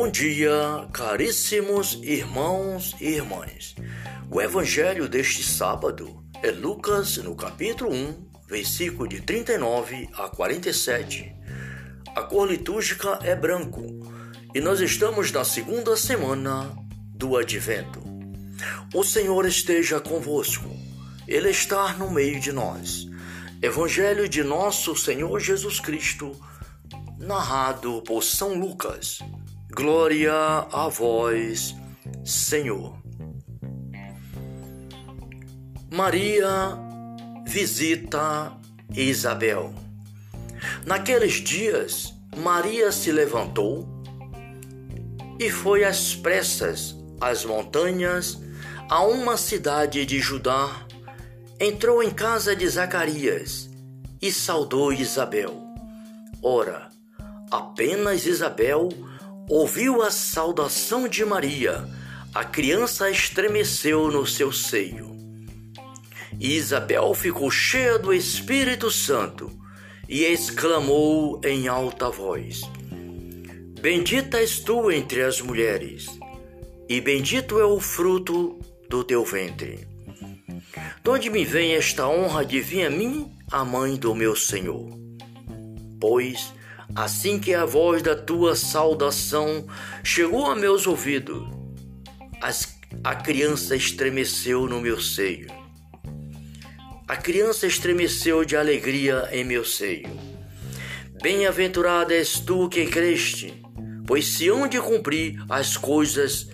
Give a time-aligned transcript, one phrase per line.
[0.00, 3.74] Bom dia, caríssimos irmãos e irmãs.
[4.30, 11.36] O evangelho deste sábado é Lucas, no capítulo 1, versículo de 39 a 47.
[12.16, 13.84] A cor litúrgica é branco
[14.54, 16.74] e nós estamos na segunda semana
[17.14, 18.00] do advento.
[18.94, 20.74] O Senhor esteja convosco,
[21.28, 23.06] Ele está no meio de nós.
[23.60, 26.34] Evangelho de nosso Senhor Jesus Cristo,
[27.18, 29.18] narrado por São Lucas.
[29.72, 30.32] Glória
[30.72, 31.76] a vós,
[32.24, 32.98] Senhor.
[35.92, 36.76] Maria
[37.46, 38.52] visita
[38.94, 39.72] Isabel.
[40.84, 43.88] Naqueles dias, Maria se levantou
[45.38, 48.40] e foi às pressas às montanhas
[48.88, 50.68] a uma cidade de Judá.
[51.60, 53.70] Entrou em casa de Zacarias
[54.20, 55.62] e saudou Isabel.
[56.42, 56.88] Ora,
[57.50, 58.88] apenas Isabel
[59.50, 61.84] ouviu a saudação de Maria,
[62.32, 65.10] a criança estremeceu no seu seio.
[66.38, 69.50] E Isabel ficou cheia do Espírito Santo
[70.08, 72.60] e exclamou em alta voz:
[73.80, 76.06] Bendita és tu entre as mulheres,
[76.88, 78.56] e bendito é o fruto
[78.88, 79.88] do teu ventre.
[81.02, 84.88] De onde me vem esta honra de vir a mim, a mãe do meu Senhor?
[86.00, 86.52] Pois
[86.94, 89.66] Assim que a voz da tua saudação
[90.02, 91.48] chegou a meus ouvidos,
[93.04, 95.46] a criança estremeceu no meu seio.
[97.06, 100.10] A criança estremeceu de alegria em meu seio.
[101.22, 103.62] Bem-aventurada és tu que creste,
[104.06, 106.48] pois se hão de cumprir as coisas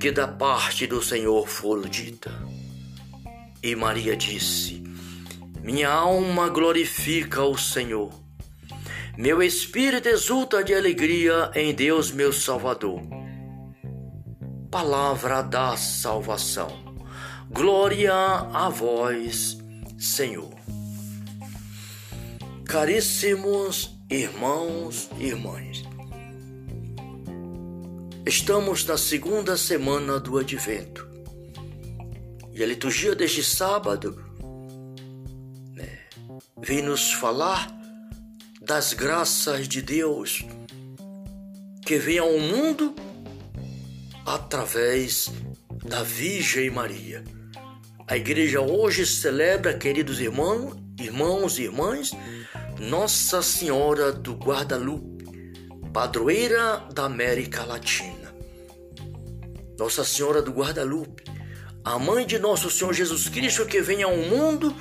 [0.00, 2.32] que da parte do Senhor foram ditas.
[3.62, 4.82] E Maria disse:
[5.62, 8.23] Minha alma glorifica o Senhor
[9.16, 13.00] meu espírito exulta de alegria em Deus, meu Salvador.
[14.70, 16.82] Palavra da salvação.
[17.48, 19.56] Glória a vós,
[19.96, 20.52] Senhor.
[22.64, 25.82] Caríssimos irmãos e irmãs,
[28.26, 31.08] estamos na segunda semana do Advento
[32.52, 34.24] e a liturgia deste sábado
[35.72, 36.00] né,
[36.60, 37.73] vem nos falar
[38.64, 40.42] das graças de Deus
[41.84, 42.94] que vem ao mundo
[44.24, 45.30] através
[45.84, 47.22] da Virgem Maria.
[48.08, 52.12] A igreja hoje celebra, queridos irmãos, irmãos e irmãs,
[52.80, 55.26] Nossa Senhora do Guadalupe,
[55.92, 58.34] padroeira da América Latina.
[59.78, 61.22] Nossa Senhora do Guadalupe,
[61.84, 64.74] a mãe de nosso Senhor Jesus Cristo que vem ao mundo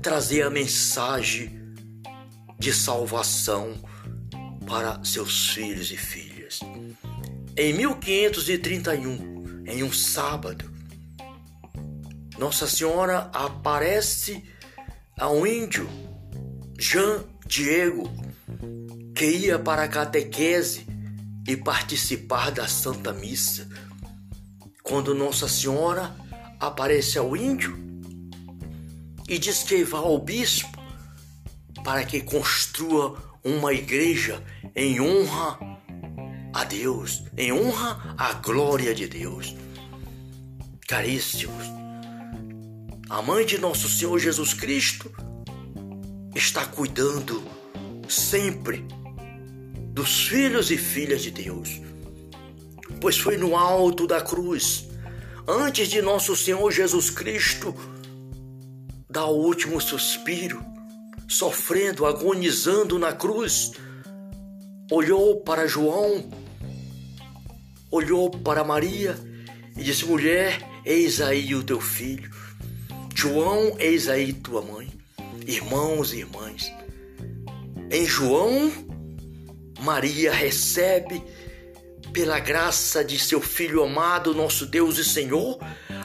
[0.00, 1.65] trazer a mensagem
[2.58, 3.74] de salvação
[4.66, 6.60] para seus filhos e filhas.
[7.56, 10.70] Em 1531, em um sábado,
[12.38, 14.44] Nossa Senhora aparece
[15.18, 15.88] a um índio,
[16.78, 18.10] Jean Diego,
[19.14, 20.86] que ia para a catequese
[21.46, 23.68] e participar da Santa Missa.
[24.82, 26.14] Quando Nossa Senhora
[26.60, 27.76] aparece ao índio
[29.28, 30.75] e diz que vai ao bispo
[31.86, 34.42] para que construa uma igreja
[34.74, 35.56] em honra
[36.52, 39.54] a Deus, em honra à glória de Deus.
[40.88, 41.64] Caríssimos,
[43.08, 45.12] a mãe de nosso Senhor Jesus Cristo
[46.34, 47.40] está cuidando
[48.08, 48.84] sempre
[49.92, 51.80] dos filhos e filhas de Deus,
[53.00, 54.88] pois foi no alto da cruz,
[55.46, 57.72] antes de nosso Senhor Jesus Cristo
[59.08, 60.74] dar o último suspiro,
[61.28, 63.72] sofrendo, agonizando na cruz,
[64.90, 66.28] olhou para João,
[67.90, 69.16] olhou para Maria
[69.76, 72.30] e disse: Mulher, eis aí o teu filho.
[73.14, 74.88] João, eis aí tua mãe.
[75.46, 76.72] Irmãos e irmãs.
[77.90, 78.72] Em João,
[79.80, 81.22] Maria recebe,
[82.12, 85.58] pela graça de seu Filho amado, nosso Deus e Senhor,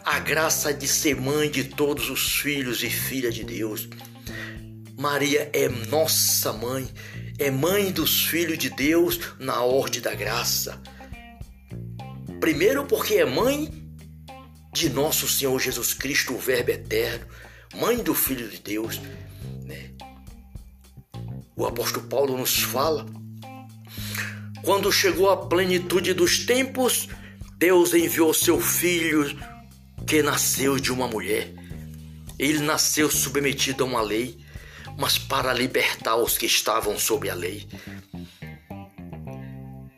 [0.04, 3.88] a graça de ser mãe de todos os filhos e filhas de Deus.
[5.02, 6.88] Maria é nossa mãe,
[7.40, 10.80] é mãe dos filhos de Deus na ordem da graça.
[12.40, 13.68] Primeiro, porque é mãe
[14.72, 17.26] de nosso Senhor Jesus Cristo, o Verbo eterno,
[17.74, 19.02] mãe do Filho de Deus.
[19.66, 19.90] Né?
[21.56, 23.04] O apóstolo Paulo nos fala:
[24.62, 27.10] quando chegou a plenitude dos tempos,
[27.58, 29.36] Deus enviou seu filho
[30.06, 31.52] que nasceu de uma mulher.
[32.38, 34.40] Ele nasceu submetido a uma lei
[34.98, 37.68] mas para libertar os que estavam sob a lei.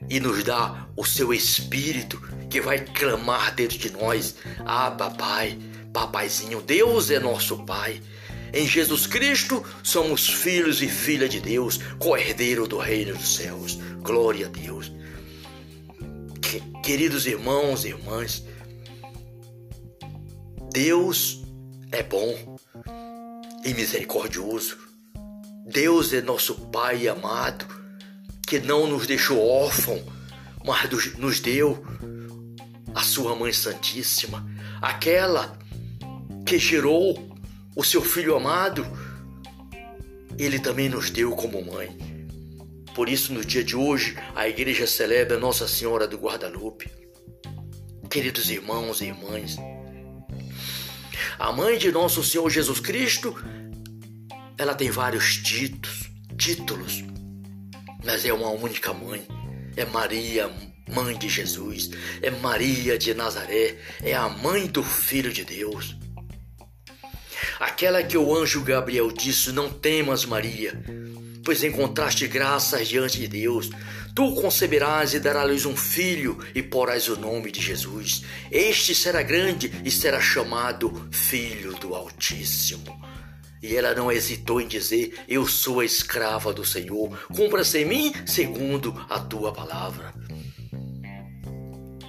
[0.10, 5.58] e nos dá o seu Espírito que vai clamar dentro de nós: Ah, papai,
[5.92, 8.00] papaizinho, Deus é nosso Pai.
[8.54, 13.80] Em Jesus Cristo somos filhos e filha de Deus, co-herdeiro do reino dos céus.
[14.02, 14.92] Glória a Deus.
[16.84, 18.44] Queridos irmãos e irmãs,
[20.72, 21.42] Deus
[21.92, 22.58] é bom
[23.64, 24.78] e misericordioso.
[25.66, 27.66] Deus é nosso Pai amado,
[28.48, 30.04] que não nos deixou órfão,
[30.66, 31.84] mas nos deu
[32.94, 34.46] a sua Mãe Santíssima,
[34.82, 35.58] aquela
[36.46, 37.38] que gerou
[37.76, 38.86] o seu Filho amado,
[40.38, 41.98] ele também nos deu como mãe.
[42.94, 46.92] Por isso, no dia de hoje, a igreja celebra Nossa Senhora do Guadalupe.
[48.10, 49.58] Queridos irmãos e irmãs,
[51.40, 53.36] a mãe de nosso Senhor Jesus Cristo,
[54.58, 57.04] ela tem vários títulos, títulos,
[58.04, 59.26] mas é uma única mãe.
[59.76, 60.52] É Maria,
[60.94, 61.90] mãe de Jesus,
[62.22, 65.96] é Maria de Nazaré, é a mãe do Filho de Deus.
[67.60, 70.80] Aquela que o anjo Gabriel disse: Não temas, Maria,
[71.44, 73.70] pois encontraste graças diante de Deus.
[74.16, 78.24] Tu conceberás e darás um filho e porás o nome de Jesus.
[78.52, 83.02] Este será grande e será chamado Filho do Altíssimo.
[83.62, 88.14] E ela não hesitou em dizer: Eu sou a escrava do Senhor, cumpra-se em mim
[88.26, 90.14] segundo a tua palavra.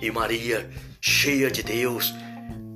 [0.02, 0.68] E Maria,
[1.00, 2.12] cheia de Deus,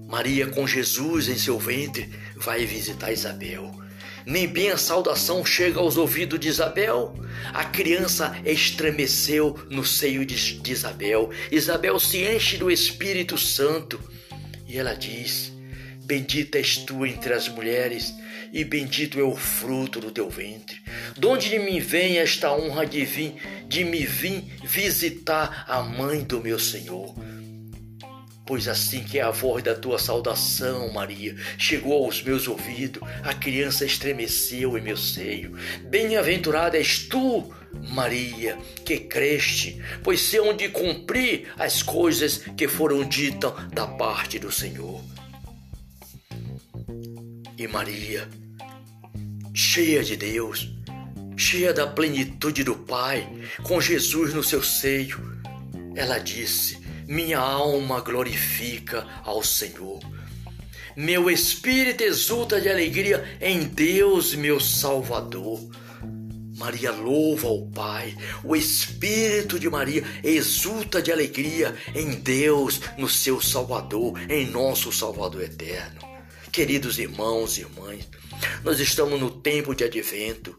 [0.09, 3.88] Maria com Jesus em seu ventre, vai visitar Isabel.
[4.27, 7.15] Nem bem a saudação chega aos ouvidos de Isabel.
[7.53, 11.31] A criança estremeceu no seio de, Isabel.
[11.51, 14.01] Isabel se enche do Espírito Santo
[14.69, 15.53] e ela diz:
[16.05, 18.15] Bendita és tu entre as mulheres,
[18.53, 20.81] e bendito é o fruto do teu ventre.
[21.17, 23.35] De onde me vem esta honra de, vir,
[23.67, 27.15] de me vir visitar a mãe do meu Senhor?
[28.49, 33.85] Pois assim que a voz da tua saudação, Maria, chegou aos meus ouvidos, a criança
[33.85, 35.55] estremeceu em meu seio.
[35.83, 37.53] Bem-aventurada és tu,
[37.91, 38.57] Maria,
[38.87, 45.05] que creste, pois sei onde cumprir as coisas que foram ditas da parte do Senhor.
[47.59, 48.27] E Maria,
[49.53, 50.71] cheia de Deus,
[51.37, 53.29] cheia da plenitude do Pai,
[53.63, 55.39] com Jesus no seu seio,
[55.95, 59.99] ela disse: minha alma glorifica ao Senhor.
[60.95, 65.59] Meu espírito exulta de alegria em Deus, meu Salvador.
[66.59, 68.15] Maria louva ao Pai,
[68.45, 75.45] o Espírito de Maria exulta de alegria em Deus, no seu Salvador, em nosso Salvador
[75.45, 76.01] eterno.
[76.51, 78.09] Queridos irmãos e irmãs,
[78.65, 80.57] nós estamos no tempo de advento,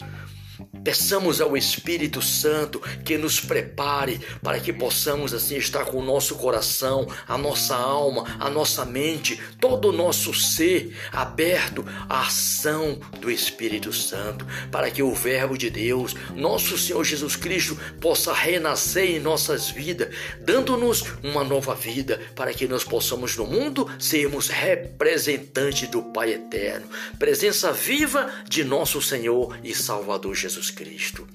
[0.83, 6.35] Peçamos ao Espírito Santo que nos prepare para que possamos assim estar com o nosso
[6.35, 13.29] coração, a nossa alma, a nossa mente, todo o nosso ser aberto à ação do
[13.29, 19.19] Espírito Santo, para que o Verbo de Deus, nosso Senhor Jesus Cristo, possa renascer em
[19.19, 26.01] nossas vidas, dando-nos uma nova vida, para que nós possamos no mundo sermos representantes do
[26.01, 26.87] Pai Eterno,
[27.17, 31.27] presença viva de nosso Senhor e Salvador Jesus Cristo.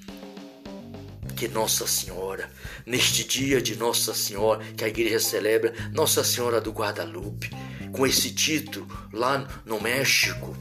[1.35, 2.49] Que Nossa Senhora,
[2.85, 7.49] neste dia de Nossa Senhora, que a igreja celebra, Nossa Senhora do Guadalupe,
[7.91, 10.55] com esse título lá no México,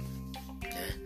[0.62, 1.00] né?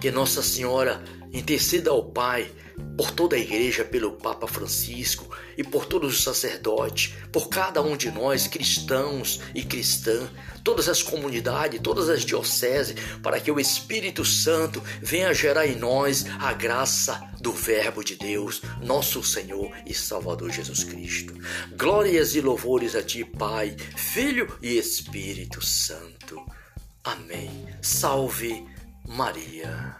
[0.00, 2.50] que Nossa Senhora interceda ao Pai
[2.96, 7.96] por toda a igreja, pelo Papa Francisco e por todos os sacerdotes, por cada um
[7.96, 10.30] de nós, cristãos e cristãs,
[10.62, 16.24] todas as comunidades, todas as dioceses, para que o Espírito Santo venha gerar em nós
[16.38, 21.34] a graça do Verbo de Deus, nosso Senhor e Salvador Jesus Cristo.
[21.76, 26.40] Glórias e louvores a Ti, Pai, Filho e Espírito Santo.
[27.02, 27.66] Amém.
[27.82, 28.64] Salve
[29.04, 29.96] Maria.